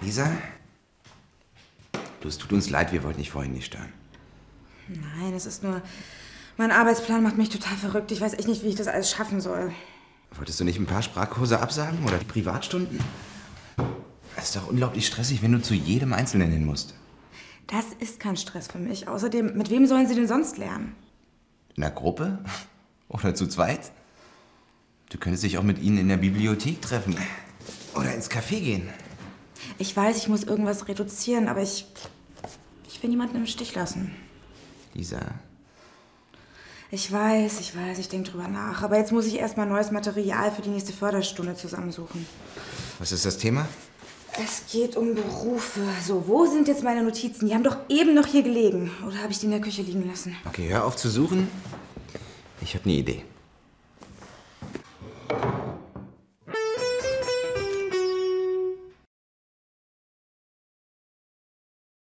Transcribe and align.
Lisa? 0.00 0.30
Du, 2.20 2.28
es 2.28 2.38
tut 2.38 2.52
uns 2.52 2.70
leid, 2.70 2.92
wir 2.92 3.02
wollten 3.02 3.18
dich 3.18 3.30
vorhin 3.30 3.52
nicht 3.52 3.66
stören. 3.66 3.92
Nein, 4.88 5.32
es 5.34 5.46
ist 5.46 5.62
nur. 5.62 5.82
Mein 6.56 6.70
Arbeitsplan 6.70 7.22
macht 7.22 7.38
mich 7.38 7.48
total 7.48 7.76
verrückt. 7.76 8.12
Ich 8.12 8.20
weiß 8.20 8.34
echt 8.34 8.48
nicht, 8.48 8.62
wie 8.62 8.68
ich 8.68 8.74
das 8.74 8.88
alles 8.88 9.10
schaffen 9.10 9.40
soll. 9.40 9.72
Wolltest 10.32 10.60
du 10.60 10.64
nicht 10.64 10.78
ein 10.78 10.86
paar 10.86 11.02
Sprachkurse 11.02 11.60
absagen 11.60 12.04
oder 12.04 12.18
die 12.18 12.24
Privatstunden? 12.24 13.00
Es 14.36 14.44
ist 14.44 14.56
doch 14.56 14.68
unglaublich 14.68 15.06
stressig, 15.06 15.42
wenn 15.42 15.52
du 15.52 15.62
zu 15.62 15.74
jedem 15.74 16.12
Einzelnen 16.12 16.50
hin 16.50 16.64
musst. 16.64 16.94
Das 17.66 17.86
ist 17.98 18.20
kein 18.20 18.36
Stress 18.36 18.68
für 18.68 18.78
mich. 18.78 19.08
Außerdem, 19.08 19.56
mit 19.56 19.70
wem 19.70 19.86
sollen 19.86 20.06
sie 20.06 20.14
denn 20.14 20.28
sonst 20.28 20.58
lernen? 20.58 20.94
In 21.76 21.82
der 21.82 21.90
Gruppe? 21.90 22.38
Oder 23.08 23.34
zu 23.34 23.46
zweit? 23.46 23.90
Du 25.10 25.18
könntest 25.18 25.42
dich 25.44 25.58
auch 25.58 25.62
mit 25.62 25.80
ihnen 25.80 25.98
in 25.98 26.08
der 26.08 26.16
Bibliothek 26.16 26.80
treffen. 26.82 27.16
Oder 27.94 28.14
ins 28.14 28.30
Café 28.30 28.60
gehen. 28.60 28.88
Ich 29.78 29.96
weiß, 29.96 30.16
ich 30.16 30.28
muss 30.28 30.44
irgendwas 30.44 30.88
reduzieren, 30.88 31.48
aber 31.48 31.62
ich. 31.62 31.86
Ich 32.88 33.02
will 33.02 33.10
niemanden 33.10 33.36
im 33.36 33.46
Stich 33.46 33.74
lassen. 33.74 34.10
Lisa, 34.94 35.20
Ich 36.90 37.10
weiß, 37.10 37.60
ich 37.60 37.76
weiß, 37.76 37.98
ich 37.98 38.08
denke 38.08 38.30
drüber 38.30 38.48
nach. 38.48 38.82
Aber 38.82 38.98
jetzt 38.98 39.12
muss 39.12 39.26
ich 39.26 39.36
erstmal 39.38 39.66
neues 39.66 39.90
Material 39.90 40.50
für 40.50 40.60
die 40.62 40.70
nächste 40.70 40.92
Förderstunde 40.92 41.54
zusammensuchen. 41.54 42.26
was 42.98 43.12
ist 43.12 43.24
das 43.24 43.38
Thema? 43.38 43.68
Es 44.42 44.62
geht 44.70 44.96
um 44.96 45.14
Berufe. 45.14 45.80
So, 46.06 46.24
wo 46.26 46.46
sind 46.46 46.68
jetzt 46.68 46.82
meine 46.82 47.02
Notizen? 47.02 47.46
Die 47.48 47.54
haben 47.54 47.64
doch 47.64 47.76
eben 47.88 48.14
noch 48.14 48.26
hier 48.26 48.42
gelegen. 48.42 48.90
Oder 49.06 49.18
habe 49.22 49.32
ich 49.32 49.38
die 49.38 49.46
in 49.46 49.52
der 49.52 49.60
Küche 49.60 49.82
liegen 49.82 50.06
lassen? 50.08 50.36
Okay, 50.46 50.68
hör 50.68 50.84
auf 50.84 50.96
zu 50.96 51.08
suchen. 51.08 51.48
Ich 52.60 52.74
habe 52.74 52.84
eine 52.84 52.94
Idee. 52.94 53.24